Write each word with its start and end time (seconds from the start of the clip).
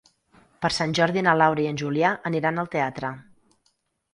Per 0.63 0.69
Sant 0.77 0.95
Jordi 0.99 1.21
na 1.27 1.35
Laura 1.41 1.63
i 1.65 1.67
en 1.73 1.79
Julià 1.81 2.15
aniran 2.31 2.59
al 2.63 2.73
teatre. 2.77 3.13